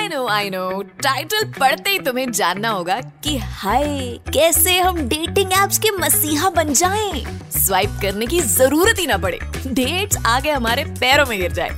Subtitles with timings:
[0.00, 3.98] I know I know title पढ़ते ही तुम्हें जानना होगा कि हाय
[4.34, 7.24] कैसे हम डेटिंग एप्स के मसीहा बन जाएँ
[7.56, 11.70] स्वाइप करने की ज़रूरत ही ना पड़े डेट्स आगे हमारे पैरों में गिर जाए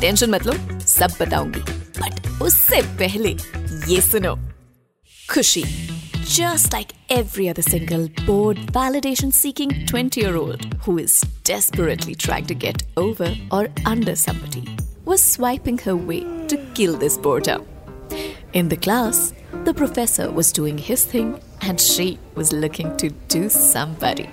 [0.00, 0.52] टेंशन मत लो
[0.86, 1.60] सब बताऊँगी
[2.00, 3.36] बट उससे पहले
[3.92, 4.36] ये सुनो
[5.32, 5.64] खुशी
[6.36, 11.18] just like every other single bored validation seeking 20 year old who is
[11.50, 13.28] desperately trying to get over
[13.58, 14.64] or under somebody
[15.10, 17.64] was swiping her way to kill this boredom.
[18.52, 19.32] In the class,
[19.64, 24.26] the professor was doing his thing and she was looking to do somebody.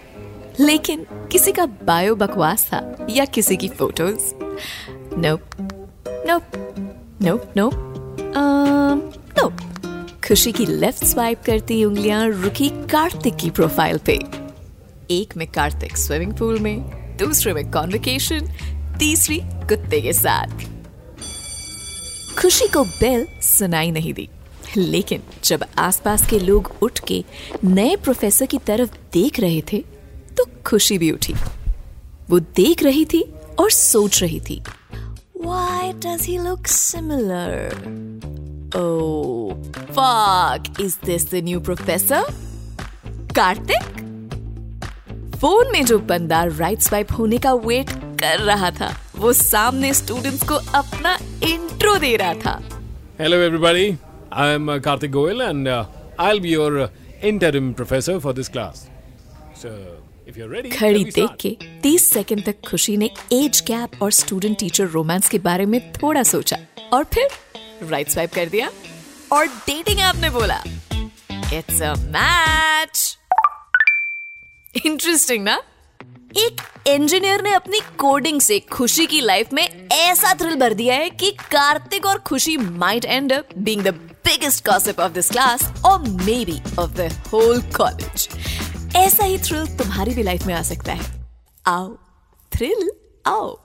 [0.60, 4.34] लेकिन किसी का bio बकवास था या किसी की photos
[5.18, 5.42] नोप
[6.28, 6.44] नोप
[7.22, 7.74] नोप नोप
[9.40, 9.54] नोप
[10.28, 14.20] खुशी की लेफ़्ट स्वाइप करती उंगलियाँ रुकी कार्तिक की प्रोफ़ाइल पे।
[15.12, 18.48] एक में कार्तिक स्विमिंग पूल में दूसरे में कॉन्वोकेशन
[19.00, 20.73] तीसरी कुत्ते के साथ।
[22.40, 24.30] खुशी को बेल सुनाई नहीं दी
[24.78, 27.24] लेकिन जब आसपास के लोग उठ के
[27.64, 29.84] नए प्रोफेसर की तरफ़ देख रहे थे
[30.38, 31.34] तो खुशी भी उठी
[32.30, 33.22] वो देख रही थी
[33.60, 34.62] और सोच रही थी
[35.46, 37.70] Why does he look similar?
[38.74, 39.58] Oh,
[39.90, 40.70] fuck.
[40.80, 42.22] Is this the new professor?
[43.36, 44.02] Kartik
[45.36, 47.90] phone में जो बंदा राइट स्वाइप होने का वेट
[48.22, 52.54] कर रहा था वो सामने स्टूडेंट्स को अपना इंट्रो दे रहा था।
[53.20, 53.96] Hello everybody
[54.34, 56.90] I am Kartik Goyal and I be your
[57.24, 58.88] interim professor for this class
[59.58, 59.70] so
[60.28, 64.12] if you are ready खड़ी देख के 30 सेकंड तक खुशी ने एज गैप और
[64.12, 66.58] स्टूडेंट टीचर रोमांस के बारे में थोड़ा सोचा।
[66.94, 67.28] और फिर
[67.90, 68.72] राइट स्वाइप कर दिया
[69.32, 70.64] और डेटिंग ऐप ने बोला
[71.54, 73.18] इट्स अ मैच
[74.86, 75.62] इंटरेस्टिंग ना?
[76.38, 81.10] एक इंजीनियर ने अपनी कोडिंग से खुशी की लाइफ में ऐसा थ्रिल भर दिया है
[81.10, 83.88] कि कार्तिक और Khushi might end up being the
[84.26, 87.02] biggest gossip of this class और may be of the
[87.34, 88.30] whole college
[88.96, 91.28] ऐसा ही थ्रिल तुम्हारी भी लाइफ में आ सकता है।
[91.68, 91.98] आओ
[92.56, 92.92] थ्रिल
[93.26, 93.60] आओ।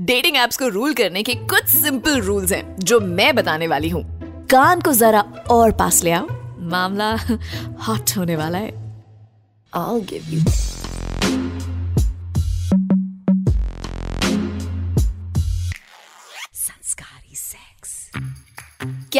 [0.00, 4.02] डेटिंग एप्स को रूल करने के कुछ सिंपल रूल्स हैं, जो मैं बताने वाली हूँ।
[4.46, 5.20] कान को जरा
[5.50, 6.26] और पास ले आओ।
[6.58, 7.14] मामला
[7.88, 8.82] हॉट होने वाला है।
[9.72, 10.40] I'll give you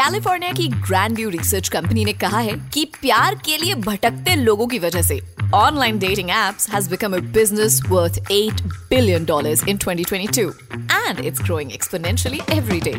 [0.02, 4.66] कैलिफ़ोर्निया की ग्रैंड व्यू रिसर्च कंपनी ने कहा है कि प्यार के लिए भटकते लोगों
[4.66, 5.20] की वजह से
[5.54, 11.40] online dating apps has become a business worth 8 billion dollars in 2022 and it's
[11.40, 12.92] growing exponentially every day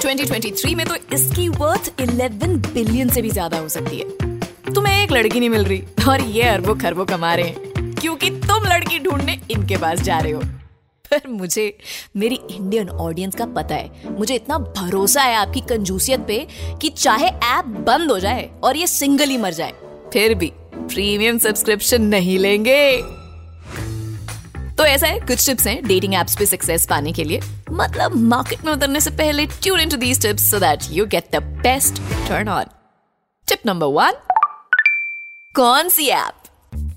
[0.00, 5.12] 2023 में तो इसकी वर्थ 11 बिलियन से भी ज़्यादा हो सकती है। तुम्हें एक
[5.12, 9.38] लड़की नहीं मिल रही, और ये अरबों खरबों कमा रहे हैं, क्योंकि तुम लड़की ढूँढने
[9.50, 10.42] इनके पास जा रहे हो।
[11.10, 11.76] पर मुझे,
[12.16, 16.46] मेरी इंडियन ऑडियंस का पता है। मुझे इतना भरोसा है आपकी कंजूसियत पे
[16.82, 19.72] कि चाहे ऐप बंद हो जाए और ये सिंगल ही मर जाए,
[20.12, 22.96] फिर भी प्रीमियम सब्सक्रिप्शन नहीं लेंगे।
[24.76, 27.40] तो ऐसा है, कुछ टिप्स हैं डेटिंग एप्स पे सक्सेस पाने के लिए।
[27.70, 31.42] मतलब मार्केट में उतरने से पहले tune into these tips so that you get the
[31.62, 32.64] best turn on
[33.48, 34.12] tip number one
[35.54, 36.34] कौन सी ऐप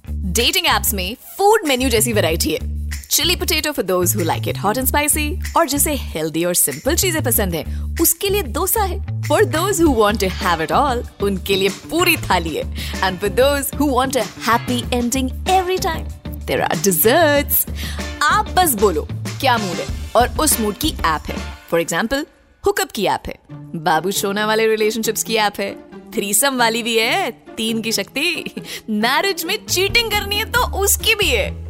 [0.09, 2.72] डेटिंग एप्स में फ़ूड मेन्यू जैसी वैरायटी है।
[3.13, 6.95] Chilli potato for those who like it hot and spicy और जिसे healthy और simple
[6.95, 7.63] चीज़ें पसंद है,
[8.01, 12.15] उसके लिए डोसा है। For those who want to have it all उनके लिए पूरी
[12.17, 12.63] थाली है।
[13.03, 16.07] And for those who want a happy ending every time
[16.45, 17.65] there are desserts
[18.21, 19.07] आप बस बोलो,
[19.39, 19.85] क्या मूड है?
[20.15, 21.37] और उस मूड की ऐप है।
[21.69, 22.25] फॉर एग्ज़ाम्पल
[22.63, 23.37] हुकअप की ऐप है।
[23.75, 25.73] बाबू सोना वाले रिलेशनशिप्स की ऐप है।
[26.13, 28.53] थ्रीसम वाली भी है। तीन की शक्ति।
[28.89, 31.62] मैरिज में चीटिंग करनी है तो उसकी भी है।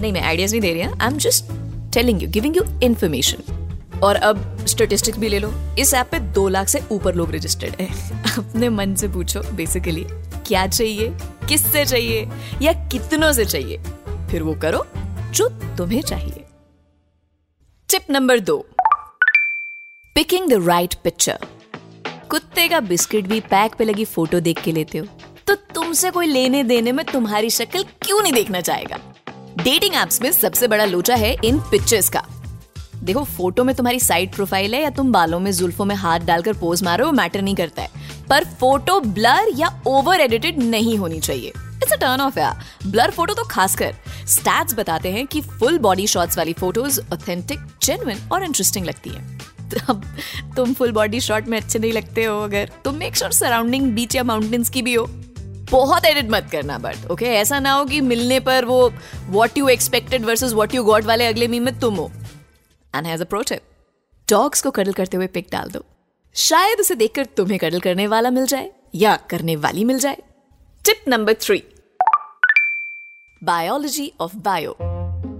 [0.00, 1.52] नहीं, मैं आइडियाज़ नहीं दे रही I am just
[1.94, 6.48] telling you giving you information और अब स्टेटिस्टिक्स भी ले लो। इस ऐप पे दो
[6.48, 7.86] लाख से ऊपर लोग रजिस्टर्ड है।
[8.38, 10.04] अपने मन से पूछो बेसिकली
[10.46, 11.08] क्या चाहिए,
[11.48, 12.28] किससे चाहिए,
[12.62, 13.78] या कितनों से चाहिए?
[14.30, 14.84] फिर वो करो
[15.30, 15.48] जो
[15.78, 16.44] तुम्हें चाहिए।
[17.88, 18.58] टिप नंबर दो।
[20.14, 21.38] पिकिंग द राइट पिक्चर
[22.30, 25.06] कुत्ते का बिस्किट भी पैक पे लगी फ़ोटो देख के लेते हो।
[25.46, 28.98] तो तुमसे कोई लेने देने में तुम्हारी शक्ल क्यों नहीं देखना चाहेगा?
[29.58, 32.22] डेटिंग एप्स में सबसे बड़ा लोचा है इन पिक्चर्स का।
[33.04, 36.52] देखो फ़ोटो में तुम्हारी साइड प्रोफ़ाइल है या तुम बालों में, जुल्फों में हाथ डालकर
[36.52, 37.88] पोज मारो वो मैटर नहीं करता है।
[38.28, 43.10] पर फ़ोटो ब्लर या ओवर एडिटेड नहीं होनी चाहिए। इट्स अ टर्न ऑफ़ या ब्लर
[43.10, 43.94] फ़ोटो तो खासकर।
[44.28, 49.38] स्टैट्स बताते हैं कि फुल बॉडी शॉट्स वाली फ़ोटोज़ ऑथेंटिक जेन्युइन और इंटरेस्टिंग लगती है।
[49.90, 50.04] अब
[50.56, 54.14] तुम फुल बॉडी शॉट में अच्छे नहीं लगते हो अगर। तो मेक श्योर सराउंडिंग बीच
[54.16, 55.10] या माउंटेन्स की भी हो।
[55.70, 58.80] बहुत एडिट मत करना बट ओके ऐसा ना हो कि मिलने पर वो
[59.30, 62.10] what you expected versus what you got वाले अगले मीम में तुम हो।
[62.94, 63.62] And has a pro tip
[64.28, 65.84] dogs को कडल करते हुए पिक डाल दो।
[66.36, 70.22] शायद उसे देखकर तुम्हें कडल करने वाला मिल जाए, या करने वाली मिल जाए।
[70.84, 71.62] Tip number three
[73.42, 74.72] biology of bio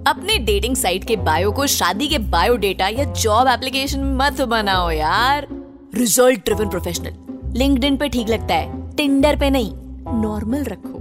[0.07, 4.91] अपने डेटिंग साइट के बायो को शादी के बायो डेटा या जॉब एप्लीकेशन मत बनाओ
[4.91, 5.47] यार।
[5.95, 9.73] रिज़ल्ट ड्रिवन प्रोफेशनल लिंक्डइन पे ठीक लगता है टिंडर पे नहीं।
[10.13, 10.99] नॉर्मल रखो।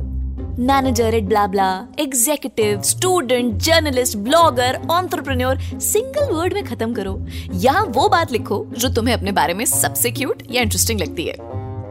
[0.63, 1.67] Manager at blah blah
[1.99, 7.17] executive student journalist blogger entrepreneur single word में खत्म करो।
[7.53, 11.35] यहाँ वो बात लिखो जो तुम्हें अपने बारे में सबसे क्यूट या इंटरेस्टिंग लगती है।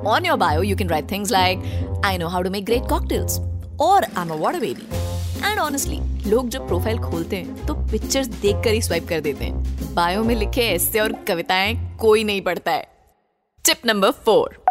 [0.06, 3.38] On your bio you can write things like I know how to make great cocktails
[3.80, 4.86] और I am a water baby
[5.44, 9.94] and honestly लोग जब प्रोफ़ाइल खोलते हैं तो पिक्चर्स देखकर ही स्वाइप कर देते हैं।
[9.94, 12.86] बायो में लिखे ऐसे और कविताएँ कोई नहीं पढ़ता है।
[13.64, 14.64] टिप नंबर फोर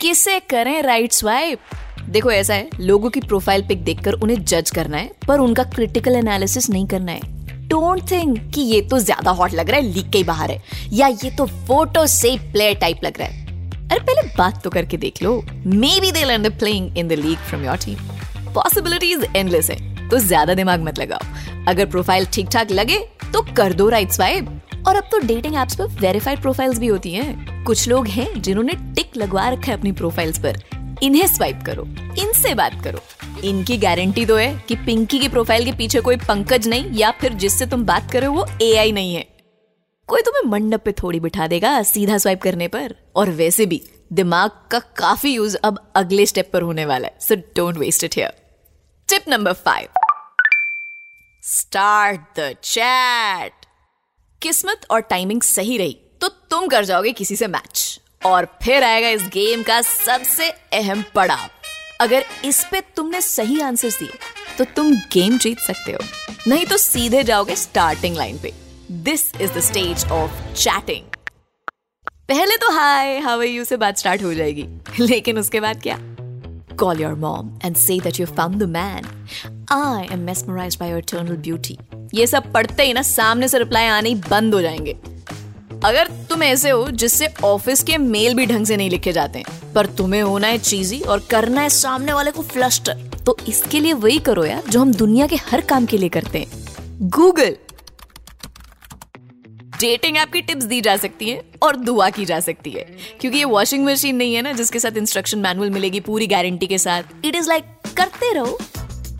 [0.00, 1.58] किसे करें राइट स्वाइप
[2.04, 6.16] देखो, ऐसा है, लोगों की प्रोफ़ाइल पिक देखकर उन्हें जज करना है, पर उनका क्रिटिकल
[6.16, 7.20] एनालिसिस नहीं करना है।
[7.68, 10.60] डोंट थिंक कि ये तो ज़्यादा हॉट लग रहा है लीक के बाहर है,
[10.92, 13.42] या ये तो फ़ोटो से प्लेयर टाइप लग रहा है।
[13.84, 15.36] अरे, पहले बात तो करके देख लो।
[16.00, 20.54] Maybe they learn playing in the league from your team possibilities endless है तो ज़्यादा
[20.54, 22.98] दिमाग मत लगाओ। अगर प्रोफ़ाइल ठीक ठाक लगे
[23.32, 24.48] तो कर दो राइट स्वाइप
[24.86, 28.72] और अब तो डेटिंग एप्स पर वेरीफाइड प्रोफाइल्स भी होती हैं। कुछ लोग हैं जिन्होंने
[28.94, 30.60] टिक लगवा रखा है अपनी प्रोफाइल्स पर।
[31.02, 31.84] इन्हें स्वाइप करो,
[32.18, 33.00] इनसे बात करो।
[33.44, 37.32] इनकी गारंटी तो है कि पिंकी की प्रोफ़ाइल के पीछे कोई पंकज नहीं या फिर
[37.34, 39.26] जिससे तुम बात करो वो एआई नहीं है।
[40.08, 43.80] कोई तुम्हें मंडप पे थोड़ी बिठा देगा सीधा स्वाइप करने पर। और वैसे भी,
[44.12, 48.14] दिमाग का काफ़ी यूज़ अब अगले स्टेप पर होने वाला है। So don't waste it
[48.14, 48.32] here
[49.08, 49.88] tip number five
[51.42, 53.63] start the chat
[54.44, 59.08] किस्मत और टाइमिंग सही रही तो तुम कर जाओगे किसी से मैच और फिर आएगा
[59.08, 61.48] इस गेम का सबसे अहम पड़ाव।
[62.00, 64.18] अगर इस पे तुमने सही आंसर दिए
[64.58, 65.98] तो तुम गेम जीत सकते हो।
[66.48, 68.52] नहीं तो सीधे जाओगे स्टार्टिंग लाइन पे।
[68.90, 71.06] This is the stage of chatting
[72.28, 74.66] पहले तो हाय हाउ आर यू से बात स्टार्ट हो जाएगी।
[75.00, 75.96] लेकिन उसके बाद क्या?
[76.78, 79.06] Call your mom and say that you found the man
[79.72, 81.78] I am mesmerised by your eternal beauty
[82.14, 84.96] ये सब पढ़ते ही ना सामने से रिप्लाई आने ही बंद हो जाएँगे।
[85.84, 89.72] अगर तुम ऐसे हो जिससे ऑफ़िस के मेल भी ढंग से नहीं लिखे जाते हैं,
[89.74, 93.92] पर तुम्हें होना है चीजी और करना है सामने वाले को फ्लस्टर तो इसके लिए
[93.92, 97.56] वही करो यार जो हम दुनिया के हर काम के लिए करते हैं। गूगल
[99.84, 102.84] डेटिंग ऐप की टिप्स दी जा सकती हैं और दुआ की जा सकती है।
[103.20, 106.78] क्योंकि ये वॉशिंग मशीन नहीं है ना, जिसके साथ इंस्ट्रक्शन मैनुअल मिलेगी पूरी गारंटी के
[106.78, 107.64] साथ। इट इज़ लाइक
[107.96, 108.58] करते रहो,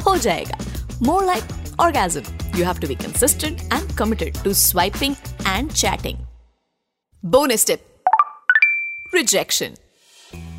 [0.07, 0.59] हो जाएगा।
[1.03, 5.15] More like orgasm you have to be consistent and committed to swiping
[5.49, 6.19] and chatting
[7.23, 9.75] bonus tip rejection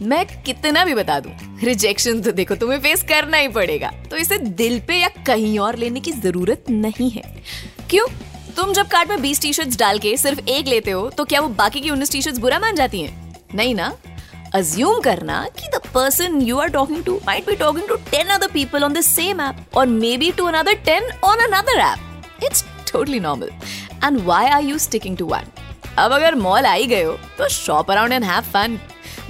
[0.02, 1.32] मैं कितना भी बता दूँ
[1.64, 5.78] रिजेक्शन तो देखो तुम्हें फेस करना ही पड़ेगा। तो इसे दिल पे या कहीं और
[5.78, 7.24] लेने की ज़रूरत नहीं है।
[7.90, 8.08] क्यों?
[8.56, 11.40] तुम जब कार्ड में 20 टी शर्ट डाल के सिर्फ़ एक लेते हो तो क्या
[11.42, 13.40] वो बाकी की 19 टी शर्ट बुरा मान जाती है?
[13.56, 13.92] नहीं ना?
[14.56, 18.52] अज्यूम करना कि the person you are talking to might be talking to 10 other
[18.54, 19.86] people on the same app और
[20.18, 23.50] maybe to another 10 on another app it's totally normal
[24.04, 25.52] and why are you sticking to one
[25.98, 28.80] अब अगर mall आई गए हो तो shop around and have fun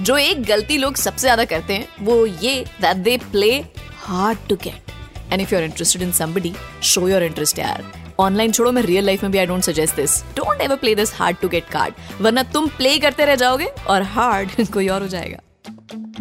[0.01, 3.51] जो एक गलती लोग सबसे ज़्यादा करते हैं, वो ये that they play
[3.97, 4.91] hard to get
[5.33, 8.04] and if you are interested in somebody show your interest यार.
[8.19, 11.13] ऑनलाइन छोड़ो, मैं रियल लाइफ में भी I don't suggest this don't ever play this
[11.13, 15.07] hard to get card वरना तुम play करते रह जाओगे और हार्ड कोई और हो
[15.07, 15.39] जाएगा.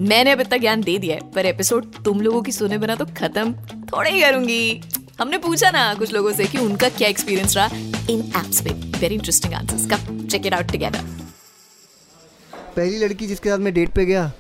[0.01, 3.05] मैंने अब इतना ज्ञान दे दिया है, पर एपिसोड तुम लोगों की सुने बिना तो
[3.19, 3.53] खत्म
[3.87, 4.81] थोड़ा ही करूँगी.
[5.21, 7.67] हमने पूछा ना कुछ लोगों से कि उनका क्या एक्सपीरियंस रहा
[8.11, 8.71] इन एप्स पे.
[8.99, 11.13] Very interesting answers come check it out together
[12.77, 14.31] पहली लड़की जिसके साथ मैं डेट पे गया,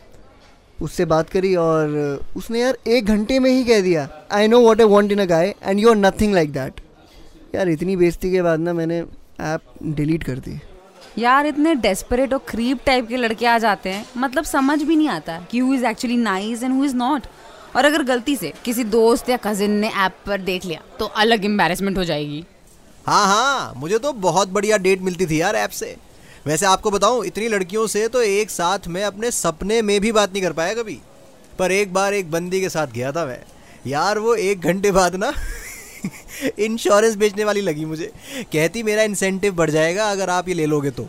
[0.78, 4.80] उससे बात करी और उसने यार एक घंटे में ही कह दिया I know what
[4.80, 6.80] I want in a guy and you are nothing like that
[7.54, 8.98] यार इतनी बेइज्जती के बाद ना मैंने
[9.42, 10.60] ऐप डिलीट कर दी।
[11.18, 15.08] यार इतने डेस्परेट और क्रीप टाइप के लड़के आ जाते हैं मतलब समझ भी नहीं
[15.08, 17.26] आता कि who is actually nice and who is not
[17.76, 21.44] और अगर गलती से किसी दोस्त या कजिन ने ऐप पर देख लिया तो अलग
[21.44, 22.44] एम्बेरसमेंट हो जाएगी।
[23.06, 25.96] हाँ हाँ मुझे तो बहुत बढ़िया डेट मिलती थी यार ऐप से।
[26.46, 30.32] वैसे आपको बताऊँ इतनी लड़कियों से तो एक साथ मैं अपने सपने में भी बात
[30.32, 31.00] नहीं कर पाया कभी।
[31.58, 33.42] पर एक बार एक बंदी के साथ गया था मैं।
[33.86, 35.32] यार वो एक घंटे बाद ना
[36.58, 38.12] इंश्योरेंस बेचने वाली लगी मुझे।
[38.52, 41.08] कहती, मेरा इंसेंटिव बढ़ जाएगा अगर आप ये ले लोगे तो।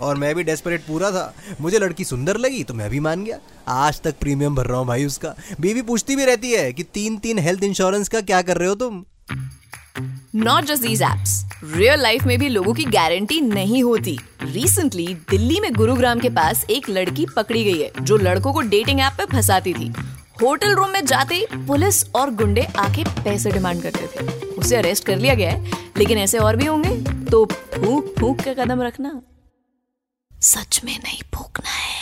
[0.00, 3.38] और मैं भी डेस्परेट पूरा था। मुझे लड़की सुंदर लगी तो मैं भी मान गया।
[3.68, 7.16] आज तक प्रीमियम भर रहा हूँ भाई उसका। बीवी पूछती भी रहती है कि, तीन
[7.16, 9.04] तीन हेल्थ इंश्योरेंस का क्या कर रहे हो तुम?
[10.34, 15.60] Not just these apps real life में भी लोगों की गारंटी नहीं होती। रिसेंटली दिल्ली
[15.60, 19.24] में गुरुग्राम के पास एक लड़की पकड़ी गई है, जो लड़कों को डेटिंग ऐप पे
[19.24, 19.92] फंसाती थी।
[20.42, 25.04] होटल रूम में जाते ही पुलिस और गुंडे आके पैसे डिमांड करते थे। उसे अरेस्ट
[25.04, 26.96] कर लिया गया है लेकिन ऐसे और भी होंगे
[27.30, 29.20] तो फूक फूक के कदम रखना।
[30.32, 31.96] सच में नहीं भूखना है।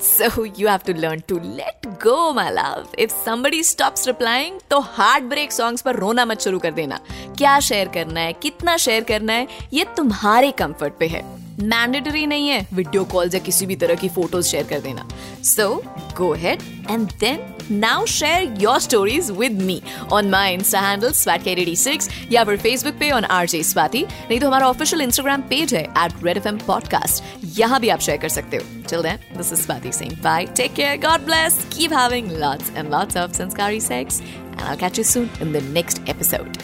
[0.00, 0.26] So
[0.58, 2.88] you have to learn to let go, my love.
[2.98, 6.98] If somebody stops replying, तो heartbreak songs पर रोना मत शुरू कर देना।
[7.38, 11.22] क्या शेयर करना है कितना शेयर करना है ये तुम्हारे कंफर्ट पे है।
[11.62, 15.06] मैंडेटरी नहीं है वीडियो कॉल्स या किसी भी तरह की फ़ोटोज़ शेयर कर देना
[15.44, 15.68] so
[16.16, 19.80] go head and then now share your stories with me
[20.12, 24.40] on my insta handle swat six या फिर फेसबुक पे ऑन आर जे स्वाति नहीं
[24.40, 27.22] तो हमारा ऑफिशियल इंस्टाग्राम पेज है at Red F M podcast
[27.58, 30.44] यहाँ भी आप शेयर कर सकते हो Till then, this is Swati saying bye.
[30.44, 30.96] Take care.
[30.96, 31.64] God bless.
[31.70, 34.20] Keep having lots and lots of Sanskari sex.
[34.52, 36.58] And I'll catch you soon in the next episode.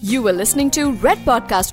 [0.00, 1.72] You were listening to Red Podcast